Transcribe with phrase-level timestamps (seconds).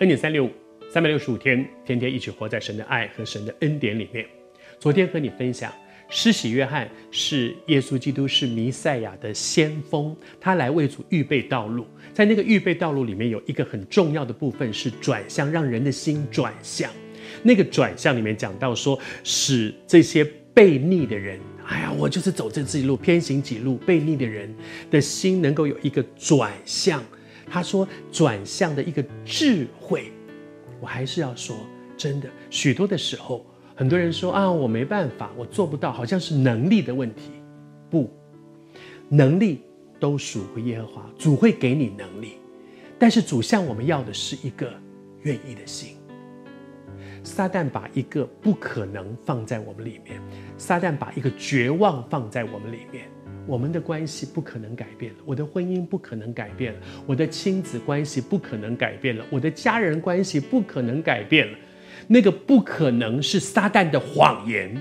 [0.00, 0.50] 恩典三六五，
[0.90, 4.26] 三百六十五天，天天一起活在神的爱和神的恩典里面。
[4.80, 5.72] 昨天和你分享，
[6.08, 11.86] 施洗约翰是耶稣基督是弥赛亚的先锋，他来为主预备道路。
[12.12, 16.90] 在那个预备道路里面，有一个很重要的部分是转向，让人的心转向。
[17.44, 21.38] 那个转向里面讲到说，使这些悖逆的人，
[21.68, 24.52] 哎呀，我就是走这自己路，偏行己路，悖逆的人
[24.90, 27.00] 的心能够有一个转向。
[27.54, 30.10] 他说转向的一个智慧，
[30.80, 31.56] 我还是要说，
[31.96, 33.46] 真的，许多的时候，
[33.76, 37.30] 很多人说啊，我没办法，我做不到，好像是能力的问题。
[37.88, 38.10] 不，
[39.08, 39.62] 能力
[40.00, 42.38] 都属乎耶和华，主会给你能力，
[42.98, 44.68] 但是主向我们要的是一个
[45.22, 45.96] 愿意的心。
[47.22, 50.20] 撒旦把一个不可能放在我们里面，
[50.58, 53.08] 撒旦把一个绝望放在我们里面，
[53.46, 61.58] 我们的关系不可能改变了，我的婚姻不可能改变了，我的亲子关系不可能改变了，我的家人关系不可能改变了。
[62.06, 64.74] 那个不可能是撒旦的谎言，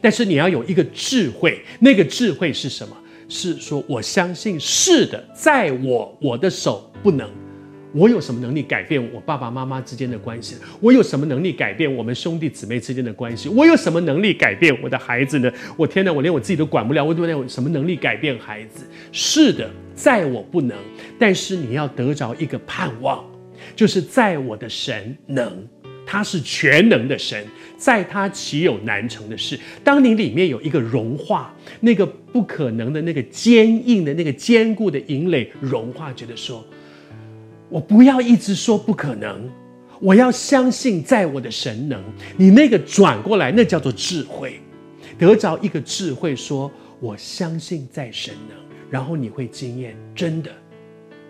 [0.00, 2.96] 但是你要有一个智慧，那个智慧是什么？
[3.28, 7.30] 是说我相信是的，在我我的手不能。
[7.98, 10.54] 我有什么能力改变我爸爸妈妈之间的关系？
[10.80, 13.48] 我有什么能力改变我们兄弟姊妹之间的关系？
[13.48, 15.52] 我有什么能力改变我的孩子呢？
[15.76, 18.86] 我天哪，我连我自己都管不了，我怎么有什么能力改变孩子？
[19.10, 20.78] 是的，在我不能，
[21.18, 23.24] 但是你要得着一个盼望，
[23.74, 25.66] 就是在我的神能，
[26.06, 27.44] 他是全能的神，
[27.76, 29.58] 在他岂有难成的事？
[29.82, 36.64] 当你里面有一个融化，那个不可能的那个坚硬的那个坚固的营垒融化，觉得说。
[37.68, 39.48] 我不要一直说不可能，
[40.00, 42.02] 我要相信在我的神能。
[42.36, 44.60] 你那个转过来，那叫做智慧，
[45.18, 46.70] 得着一个智慧，说
[47.00, 48.56] 我相信在神能，
[48.90, 50.50] 然后你会经验真的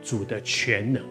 [0.02, 1.02] 主的全能，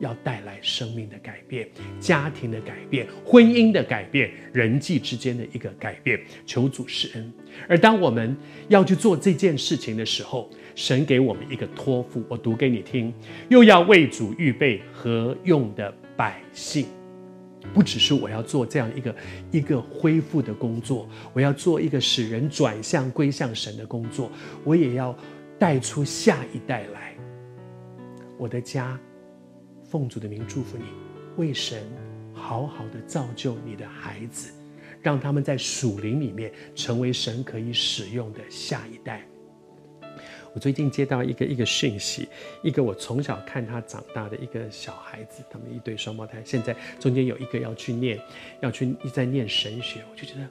[0.00, 1.68] 要带来生命的改变、
[2.00, 6.20] 家庭的改变、婚姻的改变、人际之间的一个改变。
[6.44, 7.32] 求主施恩。
[7.68, 8.36] 而当我们
[8.68, 13.12] 要去做这件事情的时候，神给我们一个托付，我读给你听。
[13.48, 16.86] 又要为主预备何用的百姓，
[17.74, 19.14] 不只是我要做这样一个
[19.50, 24.30] 一个恢复的工作，我要做一个使人转向归向神的工作，
[24.64, 25.14] 我也要
[25.58, 27.14] 带出下一代来。
[28.38, 28.98] 我的家，
[29.90, 30.84] 奉主的名祝福你，
[31.36, 31.82] 为神
[32.32, 34.52] 好好的造就你的孩子，
[35.02, 39.26] 让他们在属灵里面成为神可以使用的下一代。
[40.54, 42.28] 我最近接到一个一个讯息，
[42.62, 48.20] 一个我从小看他长大的一个小孩子，他们一对双胞胎，现在中间有一个要去念，
[48.62, 50.48] 要去在念神学，我就觉得，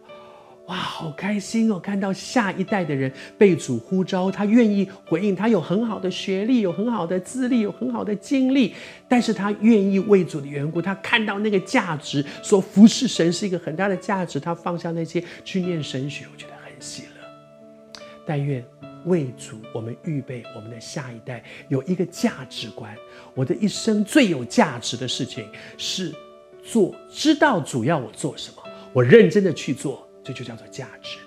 [0.69, 1.80] 哇，好开心哦！
[1.80, 8.75] 看到下一代的人被主呼召，他愿意回应，他有很好的学历，有很好的资历，有很好的经历，
[9.07, 18.01] 但是他愿意为主的缘故，他看到那个价值，说服侍神是一个很大的价值，他放下那些去念神学，我觉得很喜乐。
[18.25, 18.63] 但愿。
[19.06, 22.94] 为主，我们预备我们的下一代有一个价值观。
[23.34, 25.47] 我的一生最有价值的事情
[25.78, 26.13] 是
[26.62, 31.18] 做，知道主要我做什么，我认真的去做，这就叫做价值。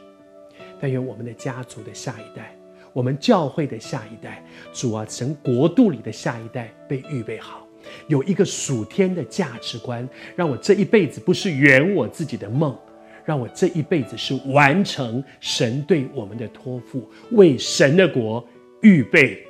[0.81, 2.57] 但愿我们的家族的下一代，
[2.93, 7.67] 我们教会的下一代，主啊，神国度里的下一代被预备好，
[8.09, 12.77] 有一个属天的价值观，让我这一辈子不是圆我自己的梦。
[13.25, 18.45] 让我这一辈子是完成神对我们的托付，为神的国
[18.81, 19.47] 预备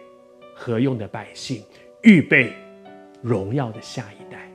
[0.55, 1.65] 合用的百姓，
[2.03, 2.53] 预备
[3.23, 4.52] 荣耀的下一代。